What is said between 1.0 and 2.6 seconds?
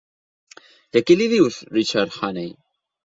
a qui li dius Richard Hannay?